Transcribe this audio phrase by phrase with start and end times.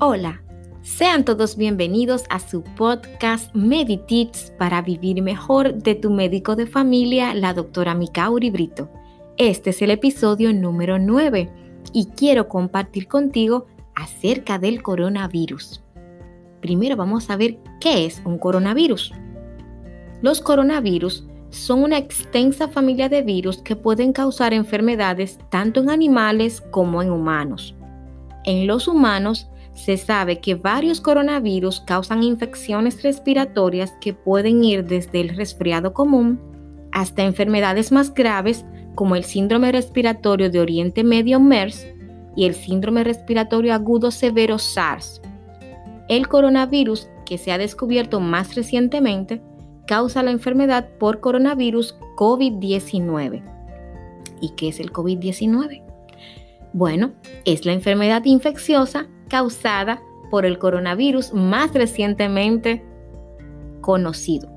[0.00, 0.40] Hola,
[0.80, 7.34] sean todos bienvenidos a su podcast Meditips para vivir mejor de tu médico de familia,
[7.34, 8.88] la doctora Mikauri Brito.
[9.38, 11.50] Este es el episodio número 9
[11.92, 13.66] y quiero compartir contigo
[13.96, 15.82] acerca del coronavirus.
[16.60, 19.12] Primero vamos a ver qué es un coronavirus.
[20.22, 26.60] Los coronavirus son una extensa familia de virus que pueden causar enfermedades tanto en animales
[26.70, 27.74] como en humanos.
[28.44, 35.20] En los humanos se sabe que varios coronavirus causan infecciones respiratorias que pueden ir desde
[35.20, 36.40] el resfriado común
[36.90, 38.64] hasta enfermedades más graves
[38.96, 41.86] como el síndrome respiratorio de Oriente Medio MERS
[42.34, 45.22] y el síndrome respiratorio agudo severo SARS.
[46.08, 49.40] El coronavirus que se ha descubierto más recientemente
[49.86, 53.44] causa la enfermedad por coronavirus COVID-19.
[54.40, 55.84] ¿Y qué es el COVID-19?
[56.72, 57.12] Bueno,
[57.44, 62.84] es la enfermedad infecciosa causada por el coronavirus más recientemente
[63.80, 64.50] conocido.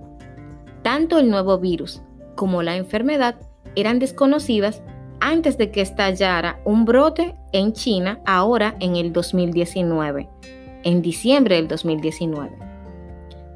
[0.81, 2.01] Tanto el nuevo virus
[2.35, 3.35] como la enfermedad
[3.75, 4.81] eran desconocidas
[5.19, 10.27] antes de que estallara un brote en China ahora en el 2019,
[10.83, 12.71] en diciembre del 2019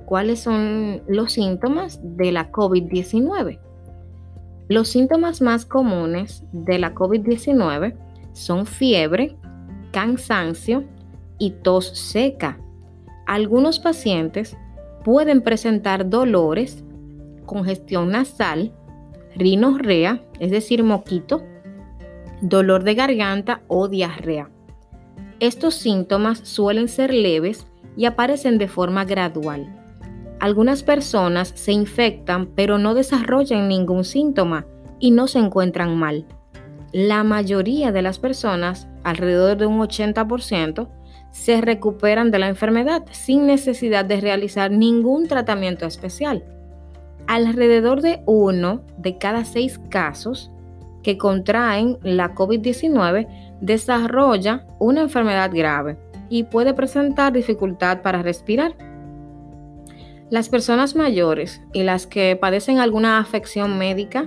[0.06, 3.60] cuáles son los síntomas de la COVID-19.
[4.68, 7.96] Los síntomas más comunes de la COVID-19
[8.34, 9.36] son fiebre,
[9.92, 10.84] cansancio
[11.38, 12.60] y tos seca.
[13.26, 14.58] Algunos pacientes
[15.04, 16.84] pueden presentar dolores,
[17.46, 18.74] congestión nasal,
[19.36, 21.44] rinorrea, es decir, moquito,
[22.42, 24.50] dolor de garganta o diarrea.
[25.40, 29.82] Estos síntomas suelen ser leves y aparecen de forma gradual.
[30.40, 34.66] Algunas personas se infectan pero no desarrollan ningún síntoma
[35.00, 36.26] y no se encuentran mal.
[36.92, 40.88] La mayoría de las personas, alrededor de un 80%,
[41.36, 46.46] se recuperan de la enfermedad sin necesidad de realizar ningún tratamiento especial.
[47.28, 50.50] Alrededor de uno de cada seis casos
[51.04, 53.28] que contraen la COVID-19
[53.60, 55.98] desarrolla una enfermedad grave
[56.30, 58.74] y puede presentar dificultad para respirar
[60.30, 64.26] las personas mayores y las que padecen alguna afección médica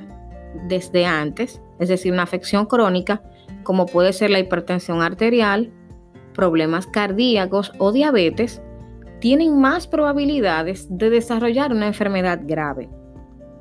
[0.68, 3.22] desde antes, es decir, una afección crónica,
[3.62, 5.72] como puede ser la hipertensión arterial,
[6.38, 8.62] problemas cardíacos o diabetes,
[9.18, 12.88] tienen más probabilidades de desarrollar una enfermedad grave.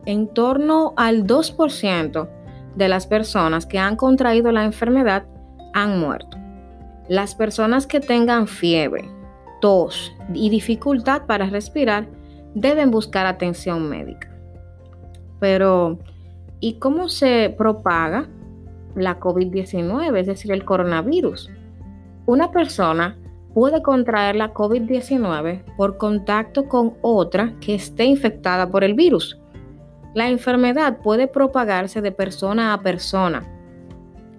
[0.05, 2.29] En torno al 2%
[2.75, 5.25] de las personas que han contraído la enfermedad
[5.73, 6.37] han muerto.
[7.09, 9.09] Las personas que tengan fiebre,
[9.59, 12.07] tos y dificultad para respirar
[12.53, 14.29] deben buscar atención médica.
[15.39, 15.97] Pero,
[16.59, 18.29] ¿y cómo se propaga
[18.93, 21.49] la COVID-19, es decir, el coronavirus?
[22.27, 23.17] Una persona
[23.53, 29.39] puede contraer la COVID-19 por contacto con otra que esté infectada por el virus.
[30.13, 33.43] La enfermedad puede propagarse de persona a persona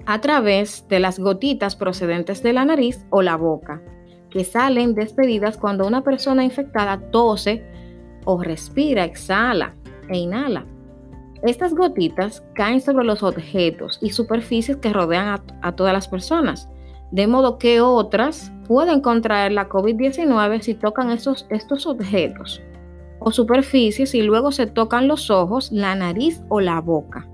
[0.05, 3.83] a través de las gotitas procedentes de la nariz o la boca,
[4.31, 7.63] que salen despedidas cuando una persona infectada tose
[8.25, 9.75] o respira, exhala
[10.11, 10.67] e inhala.
[11.43, 16.69] Estas gotitas caen sobre los objetos y superficies que rodean a, todas las personas,
[17.11, 22.63] de modo que otras pueden contraer la COVID-19 si tocan estos, estos objetos
[23.21, 27.27] o superficies y luego se tocan los ojos, la nariz o la boca.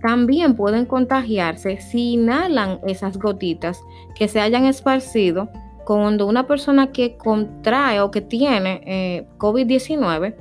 [0.00, 3.80] También pueden contagiarse si inhalan esas gotitas
[4.14, 5.48] que se hayan esparcido
[5.84, 10.34] cuando una persona que contrae o que tiene eh, COVID-19,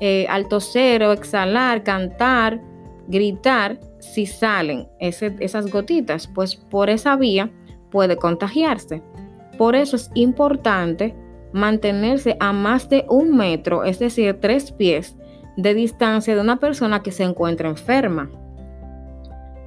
[0.00, 2.60] eh, al toser o exhalar, cantar,
[3.08, 7.50] gritar, si salen esas gotitas, pues por esa vía
[7.94, 9.04] puede contagiarse.
[9.56, 11.14] Por eso es importante
[11.52, 15.16] mantenerse a más de un metro, es decir, tres pies
[15.56, 18.28] de distancia de una persona que se encuentra enferma.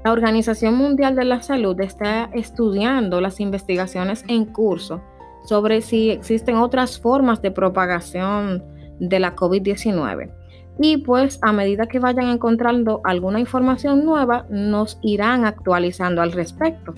[0.04, 5.02] La Organización Mundial de la Salud está estudiando las investigaciones en curso
[5.46, 8.62] sobre si existen otras formas de propagación
[9.00, 10.34] de la COVID-19.
[10.80, 16.94] Y pues a medida que vayan encontrando alguna información nueva, nos irán actualizando al respecto.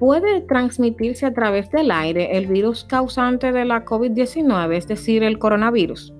[0.00, 5.38] ¿Puede transmitirse a través del aire el virus causante de la COVID-19, es decir, el
[5.38, 6.14] coronavirus?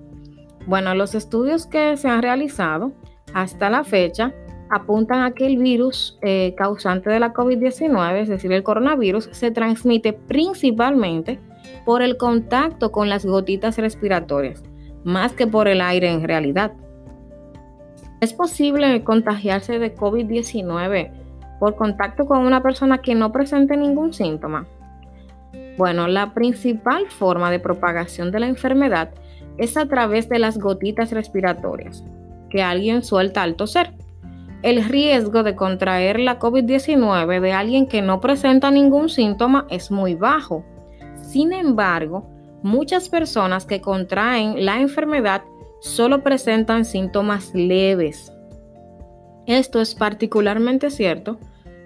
[0.66, 2.92] Bueno, los estudios que se han realizado
[3.32, 4.34] hasta la fecha
[4.68, 9.50] apuntan a que el virus eh, causante de la COVID-19, es decir, el coronavirus, se
[9.50, 11.40] transmite principalmente
[11.86, 14.62] por el contacto con las gotitas respiratorias,
[15.04, 16.74] más que por el aire en realidad.
[18.20, 21.19] ¿Es posible contagiarse de COVID-19
[21.60, 24.66] por contacto con una persona que no presente ningún síntoma?
[25.76, 29.10] Bueno, la principal forma de propagación de la enfermedad
[29.58, 32.04] es a través de las gotitas respiratorias
[32.48, 33.92] que alguien suelta al toser.
[34.62, 40.14] El riesgo de contraer la COVID-19 de alguien que no presenta ningún síntoma es muy
[40.14, 40.64] bajo.
[41.14, 42.28] Sin embargo,
[42.62, 45.42] muchas personas que contraen la enfermedad
[45.80, 48.32] solo presentan síntomas leves.
[49.46, 51.38] Esto es particularmente cierto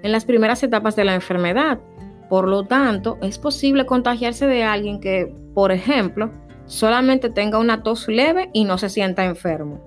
[0.05, 1.81] en las primeras etapas de la enfermedad.
[2.29, 6.31] Por lo tanto, es posible contagiarse de alguien que, por ejemplo,
[6.67, 9.81] solamente tenga una tos leve y no se sienta enfermo.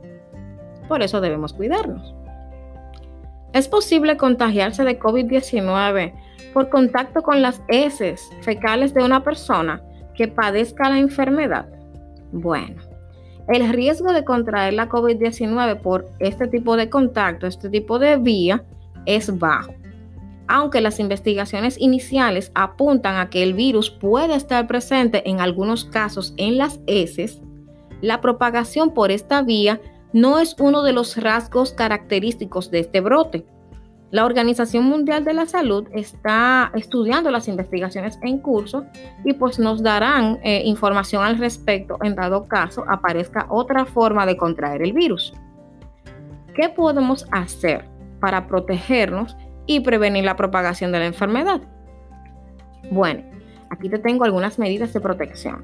[0.88, 2.16] Por eso debemos cuidarnos.
[3.54, 6.14] Es posible contagiarse de COVID-19
[6.52, 9.84] por contacto con las heces fecales de una persona
[10.16, 11.68] que padezca la enfermedad.
[12.32, 12.82] Bueno,
[13.50, 18.64] el riesgo de contraer la COVID-19 por este tipo de contacto, este tipo de vía,
[19.06, 19.77] es bajo.
[20.48, 26.34] Aunque las investigaciones iniciales apuntan a que el virus puede estar presente en algunos casos
[26.38, 27.42] en las heces,
[28.02, 29.82] la propagación por esta vía
[30.14, 33.46] no es uno de los rasgos característicos de este brote.
[34.10, 38.86] La Organización Mundial de la Salud está estudiando las investigaciones en curso
[39.26, 44.38] y pues nos darán eh, información al respecto en dado caso aparezca otra forma de
[44.38, 45.34] contraer el virus.
[46.56, 47.84] ¿Qué podemos hacer
[48.22, 49.36] para protegernos
[49.68, 51.62] y prevenir la propagación de la enfermedad?
[52.90, 53.24] Bueno,
[53.70, 55.64] aquí te tengo algunas medidas de protección.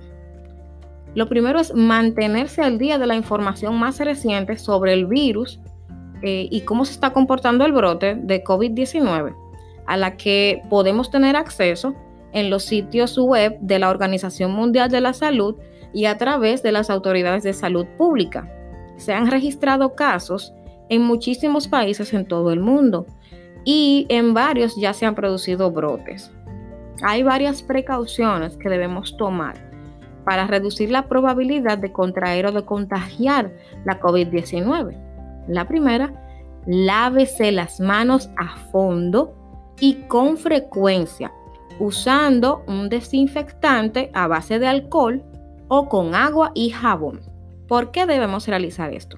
[1.16, 5.60] Lo primero es mantenerse al día de la información más reciente sobre el virus
[6.22, 9.36] eh, y cómo se está comportando el brote de COVID-19,
[9.86, 11.94] a la que podemos tener acceso
[12.34, 15.56] en los sitios web de la Organización Mundial de la Salud
[15.94, 18.52] y a través de las autoridades de salud pública.
[18.98, 20.54] Se han registrado casos
[20.90, 23.06] en muchísimos países en todo el mundo
[23.64, 26.32] y en varios ya se han producido brotes.
[27.04, 29.56] Hay varias precauciones que debemos tomar
[30.24, 33.52] para reducir la probabilidad de contraer o de contagiar
[33.86, 34.98] la COVID-19.
[35.48, 36.14] La primera,
[36.66, 39.36] lávese las manos a fondo
[39.80, 41.32] y con frecuencia,
[41.80, 45.24] usando un desinfectante a base de alcohol
[45.68, 47.22] o con agua y jabón.
[47.68, 49.18] ¿Por qué debemos realizar esto?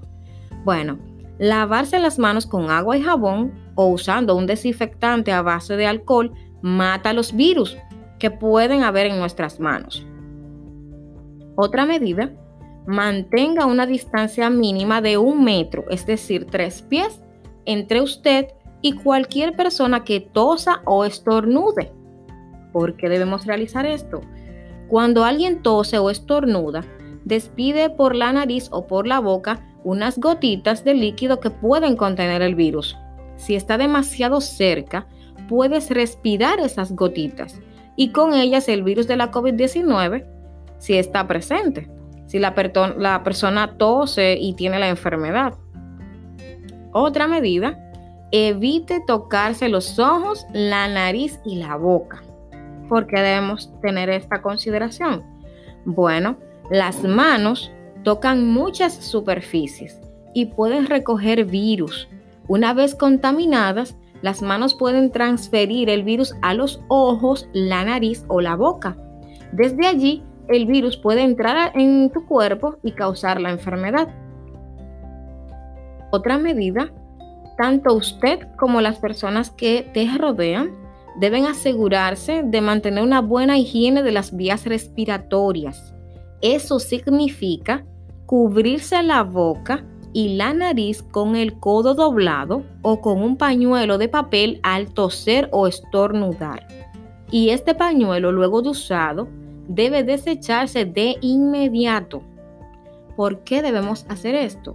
[0.64, 0.98] Bueno,
[1.38, 6.32] lavarse las manos con agua y jabón o usando un desinfectante a base de alcohol
[6.62, 7.78] mata los virus
[8.20, 10.06] que pueden haber en nuestras manos.
[11.56, 12.32] Otra medida,
[12.86, 17.22] mantenga una distancia mínima de un metro, es decir, tres pies,
[17.66, 18.48] entre usted
[18.82, 21.92] y cualquier persona que tosa o estornude.
[22.72, 24.22] ¿Por qué debemos realizar esto?
[24.88, 26.84] Cuando alguien tose o estornuda,
[27.24, 32.42] despide por la nariz o por la boca unas gotitas de líquido que pueden contener
[32.42, 32.98] el virus.
[33.38, 35.08] Si está demasiado cerca,
[35.48, 37.62] puedes respirar esas gotitas
[37.96, 40.26] y con ellas el virus de la COVID-19
[40.80, 41.88] si está presente,
[42.26, 42.54] si la,
[42.98, 45.54] la persona tose y tiene la enfermedad.
[46.92, 47.80] Otra medida,
[48.32, 52.24] evite tocarse los ojos, la nariz y la boca.
[52.90, 55.24] ¿Por qué debemos tener esta consideración?
[55.86, 56.38] Bueno,
[56.72, 57.72] las manos
[58.06, 60.00] tocan muchas superficies
[60.34, 62.08] y pueden recoger virus.
[62.48, 68.42] Una vez contaminadas, las manos pueden transferir el virus a los ojos, la nariz o
[68.42, 68.96] la boca.
[69.52, 74.08] Desde allí el virus puede entrar en tu cuerpo y causar la enfermedad.
[76.12, 76.94] Otra medida,
[77.58, 80.70] tanto usted como las personas que te rodean
[81.20, 85.96] deben asegurarse de mantener una buena higiene de las vías respiratorias.
[86.42, 87.84] Eso significa
[88.26, 94.08] cubrirse la boca y la nariz con el codo doblado o con un pañuelo de
[94.08, 96.66] papel al toser o estornudar.
[97.32, 99.28] Y este pañuelo luego de usado
[99.68, 102.22] debe desecharse de inmediato.
[103.18, 104.74] ¿Por qué debemos hacer esto?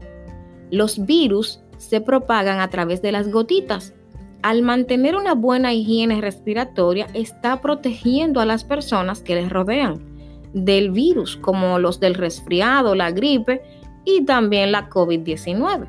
[0.71, 3.95] Los virus se propagan a través de las gotitas.
[4.43, 10.10] Al mantener una buena higiene respiratoria, está protegiendo a las personas que les rodean
[10.53, 13.63] del virus, como los del resfriado, la gripe
[14.05, 15.87] y también la COVID-19.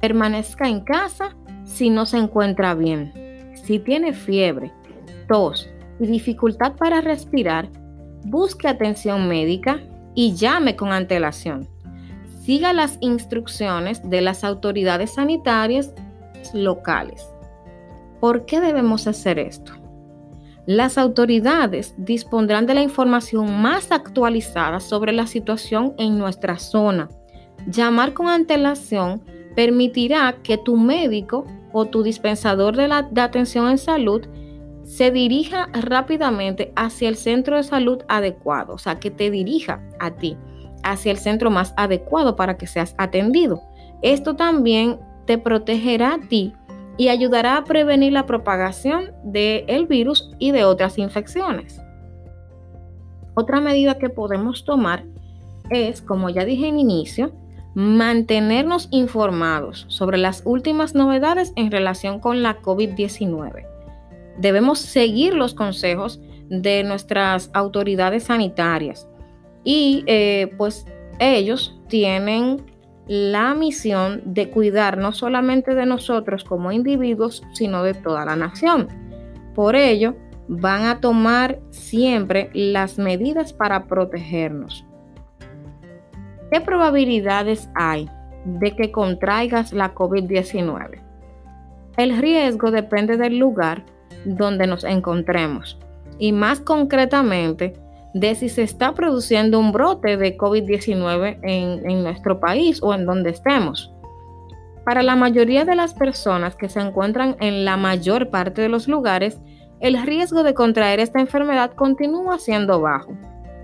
[0.00, 3.12] Permanezca en casa si no se encuentra bien.
[3.54, 4.72] Si tiene fiebre,
[5.28, 7.68] tos, dificultad para respirar,
[8.24, 9.80] busque atención médica
[10.14, 11.68] y llame con antelación.
[12.40, 15.94] Siga las instrucciones de las autoridades sanitarias
[16.52, 17.28] locales.
[18.20, 19.81] ¿Por qué debemos hacer esto?
[20.66, 27.08] Las autoridades dispondrán de la información más actualizada sobre la situación en nuestra zona.
[27.66, 29.22] Llamar con antelación
[29.56, 34.22] permitirá que tu médico o tu dispensador de, la, atención en salud
[34.84, 40.12] se dirija rápidamente hacia el centro de salud adecuado, o sea, que te dirija a
[40.12, 40.36] ti
[40.84, 43.62] hacia el centro más adecuado para que seas atendido.
[44.02, 46.52] Esto también te protegerá a ti
[46.96, 51.80] y ayudará a prevenir la propagación del virus y de otras infecciones.
[53.34, 55.04] Otra medida que podemos tomar
[55.70, 57.32] es, como ya dije en inicio,
[57.74, 63.66] mantenernos informados sobre las últimas novedades en relación con la COVID-19.
[64.38, 69.08] Debemos seguir los consejos de nuestras autoridades sanitarias
[69.64, 70.84] y eh, pues
[71.18, 72.71] ellos tienen
[73.06, 78.88] la misión de cuidar no solamente de nosotros como individuos, sino de toda la nación.
[79.54, 80.14] Por ello,
[80.48, 84.84] van a tomar siempre las medidas para protegernos.
[86.50, 88.08] ¿Qué probabilidades hay
[88.44, 91.00] de que contraigas la COVID-19?
[91.96, 93.84] El riesgo depende del lugar
[94.24, 95.78] donde nos encontremos
[96.18, 97.74] y más concretamente
[98.14, 103.06] de si se está produciendo un brote de COVID-19 en, en, nuestro país o en
[103.06, 103.92] donde estemos.
[104.84, 108.88] Para la mayoría de las personas que se encuentran en la mayor parte de los
[108.88, 109.40] lugares,
[109.80, 113.16] el riesgo de contraer esta enfermedad continúa siendo bajo.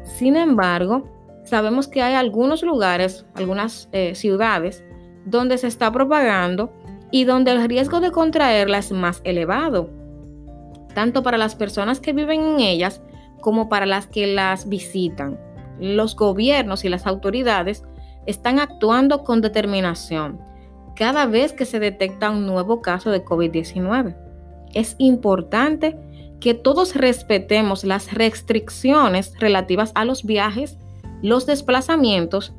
[0.03, 1.05] Sin embargo,
[1.45, 4.85] sabemos que hay algunos lugares, algunas eh, ciudades,
[5.25, 6.73] donde se está propagando
[7.11, 9.91] y donde el riesgo de contraerla es más elevado,
[10.95, 13.03] tanto para las personas que viven en ellas
[13.41, 15.39] como para las que las visitan.
[15.81, 17.85] Los gobiernos y las autoridades
[18.27, 20.41] están actuando con determinación
[20.99, 24.17] cada vez que se detecta un nuevo caso de COVID-19.
[24.75, 25.97] Es importante
[26.41, 30.77] que todos respetemos las restricciones relativas a los viajes,
[31.23, 32.53] los desplazamientos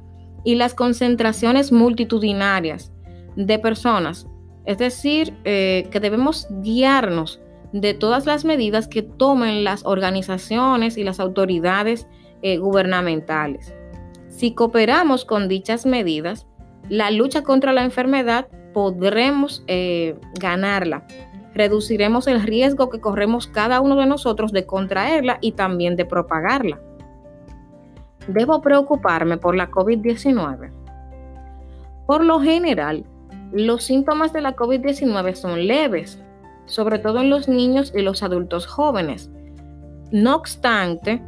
[0.45, 2.93] y las concentraciones multitudinarias
[3.35, 4.25] de personas.
[4.65, 7.41] Es decir, eh, que debemos guiarnos
[7.73, 12.07] de todas las medidas que tomen las organizaciones y las autoridades
[12.41, 13.73] eh, gubernamentales.
[14.27, 16.47] Si cooperamos con dichas medidas,
[16.87, 21.05] la lucha contra la enfermedad podremos eh, ganarla.
[21.53, 26.79] Reduciremos el riesgo que corremos cada uno de nosotros de contraerla y también de propagarla.
[28.27, 30.71] ¿Debo preocuparme por la COVID-19?
[32.05, 33.05] Por lo general,
[33.51, 36.23] los síntomas de la COVID-19 son leves,
[36.69, 39.29] sobre todo en los niños y los adultos jóvenes.
[40.11, 41.21] No obstante,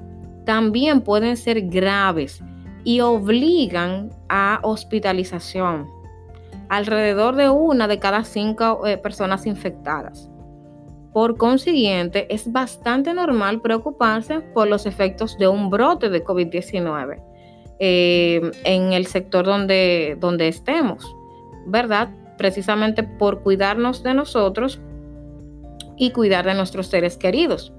[0.46, 2.42] también pueden ser graves
[2.84, 5.88] y obligan a hospitalización.
[6.70, 10.30] Alrededor de una de cada cinco eh, personas infectadas.
[11.14, 17.22] Por consiguiente, es bastante normal preocuparse por los efectos de un brote de COVID-19
[17.80, 21.06] eh, en el sector donde, donde estemos,
[21.66, 22.10] ¿verdad?
[22.38, 24.80] Precisamente por cuidarnos de nosotros
[26.02, 27.72] y cuidar de nuestros seres queridos.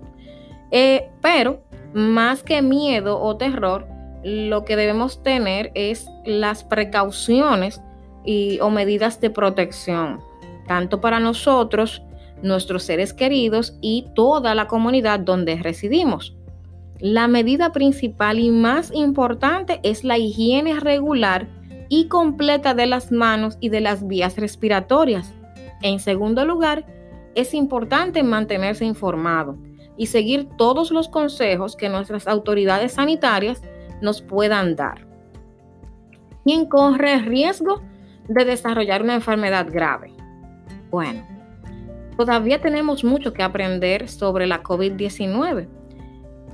[0.71, 3.89] Eh, pero más que miedo o terror,
[4.23, 7.83] lo que debemos tener es las precauciones
[8.25, 10.21] y, o medidas de protección,
[10.69, 12.01] tanto para nosotros,
[12.43, 16.37] nuestros seres queridos y toda la comunidad donde residimos.
[17.01, 21.49] La medida principal y más importante es la higiene regular
[21.89, 25.35] y completa de las manos y de las vías respiratorias.
[25.83, 26.87] En segundo lugar,
[27.35, 29.57] es importante mantenerse informado
[29.97, 33.63] y seguir todos los consejos que nuestras autoridades sanitarias
[34.01, 35.07] nos puedan dar.
[36.45, 37.83] ¿Quién corre riesgo
[38.29, 40.13] de desarrollar una enfermedad grave?
[40.91, 41.25] Bueno,
[42.17, 45.69] todavía tenemos mucho que aprender sobre la COVID-19,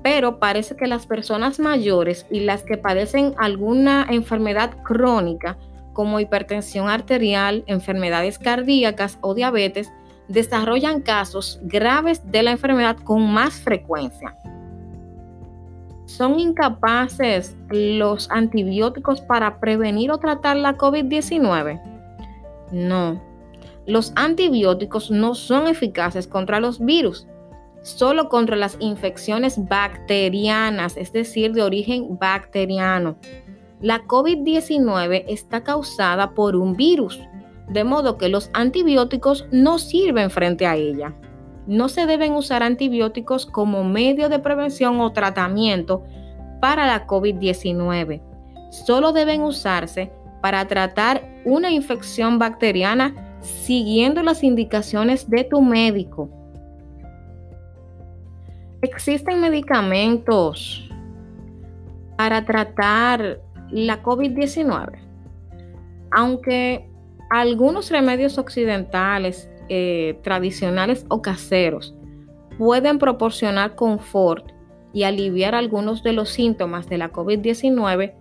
[0.03, 5.59] pero parece que las personas mayores y las que padecen alguna enfermedad crónica
[5.93, 9.91] como hipertensión arterial, enfermedades cardíacas o diabetes
[10.29, 14.37] desarrollan casos graves de la enfermedad con más frecuencia.
[16.05, 21.81] ¿Son incapaces los antibióticos para prevenir o tratar la COVID-19?
[22.73, 23.23] No.
[23.87, 27.27] Los antibióticos no son eficaces contra los virus,
[27.83, 33.17] solo contra las infecciones bacterianas, es decir, de origen bacteriano.
[33.81, 37.21] La COVID-19 está causada por un virus
[37.69, 41.15] de modo que los antibióticos no sirven frente a ella.
[41.67, 46.03] No se deben usar antibióticos como medio de prevención o tratamiento
[46.61, 48.23] para la COVID-19.
[48.71, 50.11] Solo deben usarse
[50.41, 56.31] para tratar una infección bacteriana siguiendo las indicaciones de tu médico.
[58.81, 60.89] Existen medicamentos
[62.17, 64.99] para tratar la COVID-19.
[66.11, 66.89] Aunque
[67.31, 71.95] algunos remedios occidentales, eh, tradicionales o caseros,
[72.57, 74.53] pueden proporcionar confort
[74.93, 78.15] y aliviar algunos de los síntomas de la COVID-19,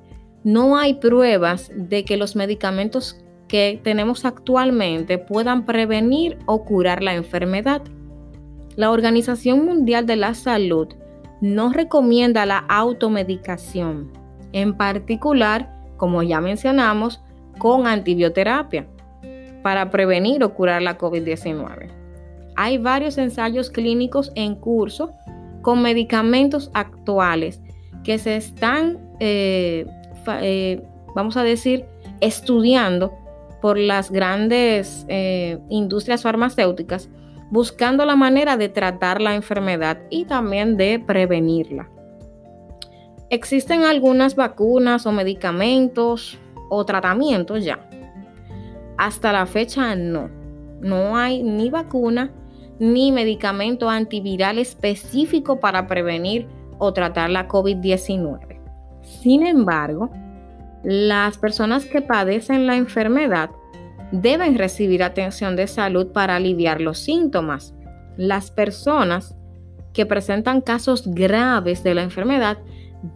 [0.43, 7.15] no hay pruebas de que los medicamentos que tenemos actualmente puedan prevenir o curar la
[7.15, 7.81] enfermedad.
[8.75, 10.89] La Organización Mundial de la Salud
[11.41, 14.11] no recomienda la automedicación,
[14.51, 17.21] en particular, como ya mencionamos,
[17.57, 18.87] con antibioterapia
[19.67, 21.89] para prevenir o curar la COVID-19.
[22.55, 25.11] Hay varios ensayos clínicos en curso
[25.61, 27.59] con medicamentos actuales
[28.05, 29.85] que se están, eh,
[30.41, 30.81] eh,
[31.13, 31.83] vamos a decir,
[32.21, 33.13] estudiando
[33.61, 37.09] por las grandes eh, industrias farmacéuticas,
[37.51, 41.89] buscando la manera de tratar la enfermedad y también de prevenirla.
[43.29, 47.86] Existen algunas vacunas o medicamentos o tratamientos ya.
[48.97, 50.29] Hasta la fecha no.
[50.81, 52.31] No hay ni vacuna
[52.79, 58.59] ni medicamento antiviral específico para prevenir o tratar la COVID-19.
[59.01, 60.11] Sin embargo,
[60.83, 63.49] las personas que padecen la enfermedad
[64.11, 67.73] deben recibir atención de salud para aliviar los síntomas.
[68.15, 69.35] Las personas
[69.93, 72.57] que presentan casos graves de la enfermedad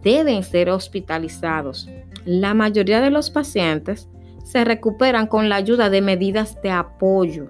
[0.02, 1.88] deben ser hospitalizados.
[2.24, 4.08] La mayoría de los pacientes
[4.42, 7.48] se recuperan con la ayuda de medidas de apoyo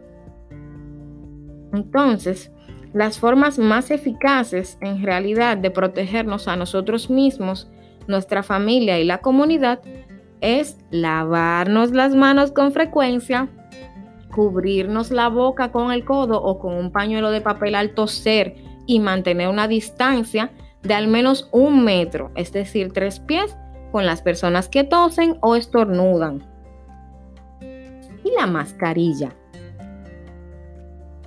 [1.73, 2.53] entonces,
[2.93, 7.69] las formas más eficaces en realidad de protegernos a nosotros mismos,
[8.07, 9.81] nuestra familia y la comunidad
[10.41, 13.49] es lavarnos las manos con frecuencia,
[14.35, 18.57] cubrirnos la boca con el codo o con un pañuelo de papel al toser
[18.87, 20.51] y mantener una distancia
[20.83, 23.57] de al menos un metro, es decir, tres pies,
[23.93, 26.52] con las personas que tosen o estornudan.
[28.25, 29.35] Y la mascarilla.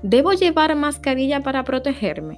[0.01, 2.37] ¿Debo llevar mascarilla para protegerme?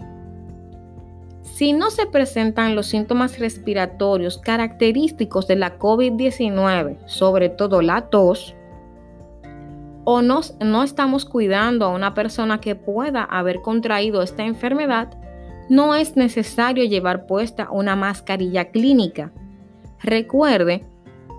[1.58, 8.56] Si no se presentan los síntomas respiratorios característicos de la COVID-19, sobre todo la tos,
[10.04, 15.10] o no, no, estamos cuidando a una persona que pueda haber contraído esta enfermedad,
[15.68, 19.34] no es necesario llevar puesta una mascarilla clínica.
[20.02, 20.86] Recuerde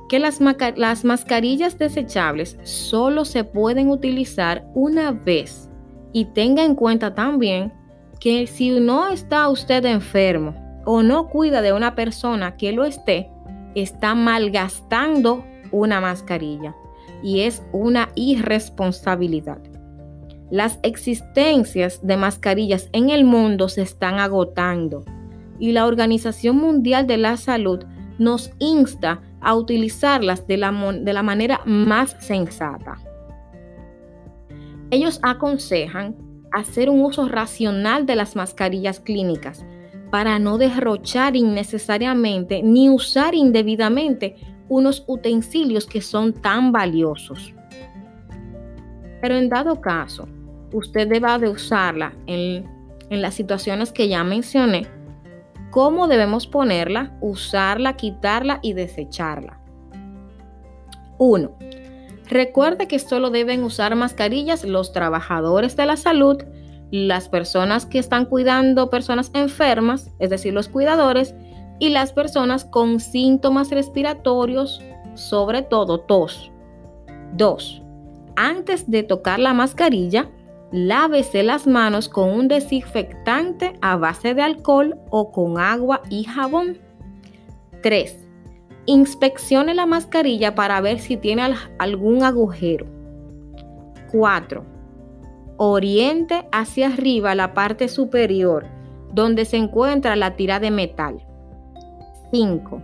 [0.09, 0.41] que las,
[0.77, 5.69] las mascarillas desechables solo se pueden utilizar una vez.
[6.13, 7.73] Y tenga en cuenta también
[8.19, 13.31] que si no está usted enfermo o no cuida de una persona que lo esté,
[13.75, 16.75] está malgastando una mascarilla.
[17.23, 19.59] Y es una irresponsabilidad.
[20.51, 25.05] Las existencias de mascarillas en el mundo se están agotando.
[25.59, 27.85] Y la Organización Mundial de la Salud
[28.19, 32.99] nos insta a utilizarlas de la, de la manera más sensata.
[34.91, 36.17] Ellos aconsejan
[36.53, 39.65] hacer un uso racional de las mascarillas clínicas
[40.11, 44.37] para no derrochar innecesariamente ni usar indebidamente
[44.69, 47.55] unos utensilios que son tan valiosos.
[49.21, 50.29] Pero en dado caso,
[50.73, 52.65] usted deba de usarla en,
[53.11, 54.87] en las situaciones que ya mencioné,
[55.71, 59.61] ¿cómo debemos ponerla, usarla, quitarla y desecharla?
[61.19, 61.51] 1.
[62.29, 66.43] Recuerde que solo deben usar mascarillas los trabajadores de la salud,
[66.91, 71.35] las personas que están cuidando personas enfermas, es decir, los cuidadores,
[71.79, 74.83] y las personas con síntomas respiratorios,
[75.15, 76.51] sobre todo tos.
[77.35, 77.83] 2.
[78.37, 80.31] Antes de tocar la mascarilla,
[80.71, 86.79] lávese las manos con un desinfectante a base de alcohol o con agua y jabón.
[87.83, 88.27] 3.
[88.87, 92.87] Inspeccione la mascarilla para ver si tiene algún agujero.
[94.13, 94.65] 4.
[95.57, 98.67] Oriente hacia arriba la parte superior
[99.13, 101.25] donde se encuentra la tira de metal.
[102.31, 102.83] 5.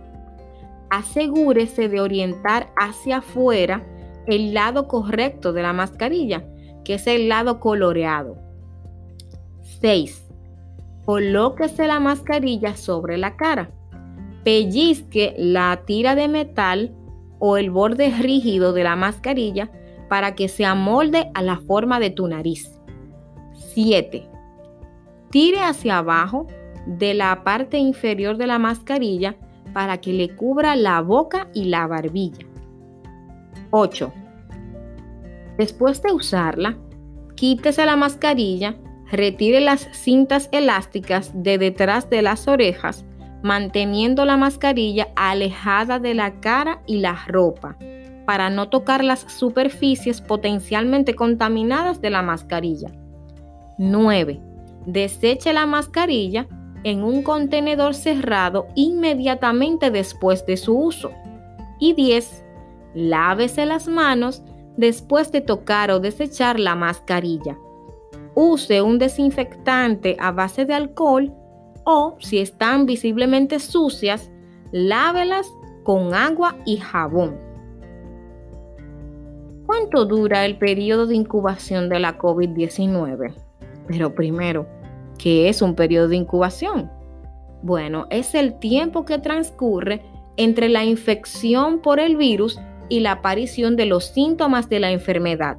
[0.89, 3.83] Asegúrese de orientar hacia afuera
[4.27, 6.43] el lado correcto de la mascarilla,
[6.85, 8.37] que es el lado coloreado.
[9.81, 10.25] 6.
[11.03, 13.69] Colóquese la mascarilla sobre la cara
[14.45, 16.93] pellizque la tira de metal
[17.39, 19.71] o el borde rígido de la mascarilla
[20.07, 22.79] para que se amolde a la forma de tu nariz.
[23.73, 24.29] 7.
[25.31, 26.45] Tire hacia abajo
[26.85, 29.35] de la parte inferior de la mascarilla
[29.73, 32.45] para que le cubra la boca y la barbilla.
[33.71, 34.13] 8.
[35.57, 36.77] Después de usarla,
[37.35, 38.75] quítese la mascarilla,
[39.11, 43.05] retire las cintas elásticas de detrás de las orejas
[43.45, 47.77] manteniendo la mascarilla alejada de la cara y la ropa,
[48.25, 52.91] para no tocar las superficies potencialmente contaminadas de la mascarilla.
[53.77, 54.41] 9.
[54.87, 56.47] deseche la mascarilla
[56.83, 61.11] en un contenedor cerrado inmediatamente después de su uso.
[61.79, 62.43] Y 10.
[62.95, 64.41] Lávese las manos
[64.77, 67.57] después de tocar o desechar la mascarilla.
[68.35, 71.33] Use un desinfectante a base de alcohol
[71.85, 74.31] o, si están visiblemente sucias,
[74.71, 75.47] lávelas
[75.83, 77.37] con agua y jabón.
[79.65, 83.33] ¿Cuánto dura el periodo de incubación de la COVID-19?
[83.87, 84.67] Pero primero,
[85.17, 86.91] ¿qué es un periodo de incubación?
[87.61, 90.03] Bueno, es el tiempo que transcurre
[90.37, 95.57] entre la infección por el virus y la aparición de los síntomas de la enfermedad.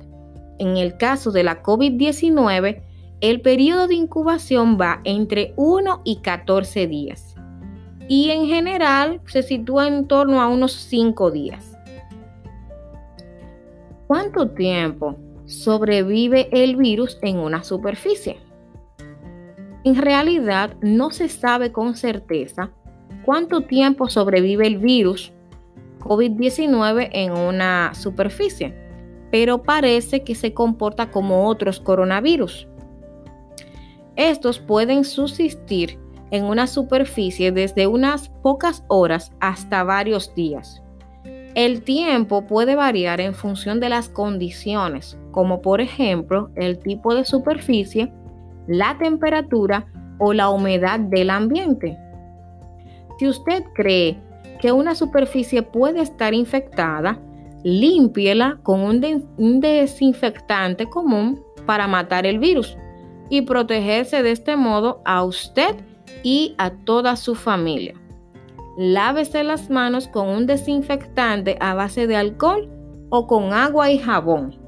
[0.59, 2.83] En el caso de la COVID-19,
[3.21, 7.35] el periodo de incubación va entre 1 y 14 días
[8.09, 11.77] y en general se sitúa en torno a unos 5 días.
[14.07, 18.39] ¿Cuánto tiempo sobrevive el virus en una superficie?
[19.85, 22.71] En realidad no se sabe con certeza
[23.25, 25.33] cuánto tiempo sobrevive el virus
[26.07, 28.75] COVID-19 en una superficie,
[29.31, 32.69] pero parece que se comporta como otros coronavirus.
[34.16, 35.99] Estos pueden subsistir
[36.31, 40.83] en una superficie desde unas pocas horas hasta varios días.
[41.55, 47.25] El tiempo puede variar en función de las condiciones, como por ejemplo el tipo de
[47.25, 48.12] superficie,
[48.66, 49.87] la temperatura
[50.19, 51.97] o la humedad del ambiente.
[53.19, 54.21] Si usted cree
[54.59, 57.19] que una superficie puede estar infectada,
[57.62, 62.77] límpiela con un, desinfectante común para matar el virus
[63.29, 65.77] y protegerse de este modo a usted
[66.23, 67.95] y a toda su familia.
[68.79, 72.69] Lávese las manos con un desinfectante a base de alcohol
[73.09, 74.59] o con agua y jabón.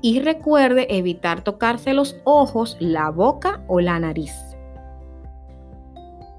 [0.00, 4.51] Y recuerde evitar tocarse los ojos, la boca o la nariz.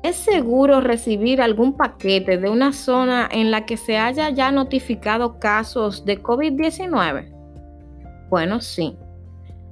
[0.04, 5.40] ¿Es seguro recibir algún paquete de una zona en la que se haya ya notificado
[5.40, 7.32] casos de COVID-19?
[8.30, 8.98] Bueno, sí.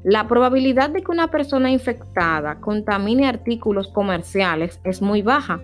[0.05, 5.63] La probabilidad de que una persona infectada contamine artículos comerciales es muy baja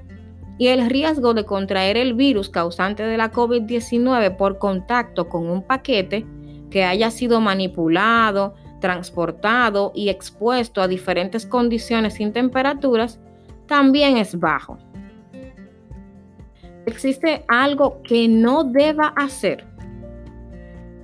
[0.57, 5.63] y el riesgo de contraer el virus causante de la COVID-19 por contacto con un
[5.63, 6.25] paquete
[6.69, 13.21] que haya sido manipulado, transportado y expuesto a diferentes condiciones sin temperaturas
[13.67, 14.77] también es bajo.
[16.85, 19.65] ¿Existe algo que no deba hacer?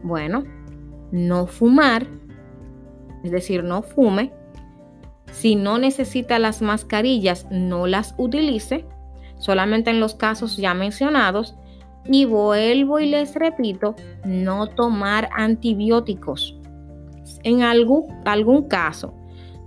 [0.01, 0.43] Bueno,
[1.11, 2.07] no fumar,
[3.23, 4.31] es decir, no fume.
[5.31, 8.85] Si no necesita las mascarillas, no las utilice,
[9.37, 11.55] solamente en los casos ya mencionados.
[12.05, 13.95] Y vuelvo y les repito,
[14.25, 16.59] no tomar antibióticos.
[17.43, 19.13] En algún, algún caso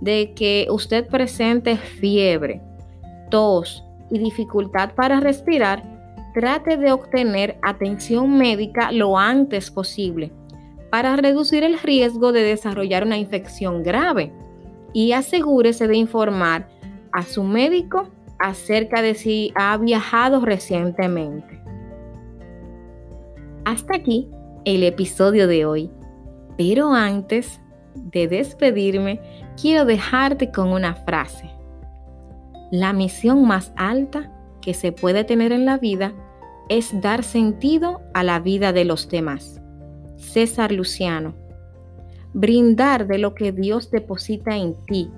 [0.01, 2.61] de que usted presente fiebre,
[3.29, 5.83] tos y dificultad para respirar,
[6.33, 10.31] trate de obtener atención médica lo antes posible
[10.89, 14.31] para reducir el riesgo de desarrollar una infección grave
[14.93, 16.67] y asegúrese de informar
[17.11, 18.09] a su médico
[18.39, 21.61] acerca de si ha viajado recientemente.
[23.65, 24.29] Hasta aquí
[24.65, 25.91] el episodio de hoy,
[26.57, 27.59] pero antes
[27.95, 29.19] de despedirme,
[29.59, 31.56] quiero dejarte con una frase.
[32.71, 34.29] La misión más alta
[34.61, 36.13] que se puede tener en la vida
[36.67, 39.61] es dar sentido a la vida de los demás.
[40.17, 41.33] César Luciano.
[42.33, 45.09] Brindar de lo que Dios deposita en ti.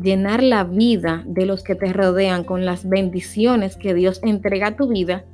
[0.00, 4.76] Llenar la vida de los que te rodean con las bendiciones que Dios entrega a
[4.76, 5.24] tu vida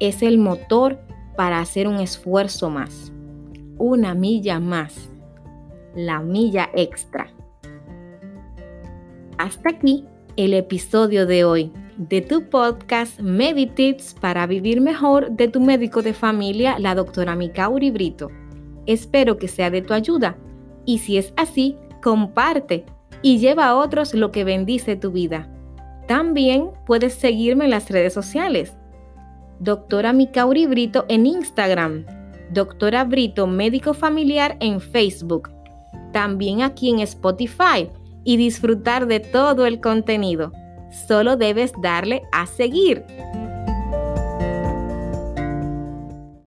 [0.00, 0.98] es el motor
[1.36, 3.12] para hacer un esfuerzo más.
[3.78, 5.10] Una milla más.
[5.94, 7.28] La milla extra.
[9.38, 15.60] Hasta aquí el episodio de hoy de tu podcast Meditips para vivir mejor de tu
[15.60, 18.30] médico de familia, la doctora Micauri Brito.
[18.86, 20.36] Espero que sea de tu ayuda
[20.84, 22.84] y si es así, comparte
[23.22, 25.48] y lleva a otros lo que bendice tu vida.
[26.08, 28.76] También puedes seguirme en las redes sociales.
[29.60, 32.04] Doctora Micauri Brito en Instagram.
[32.50, 35.50] Doctora Brito Médico Familiar en Facebook.
[36.12, 37.88] También aquí en Spotify
[38.24, 40.52] y disfrutar de todo el contenido.
[40.90, 43.04] Solo debes darle a seguir.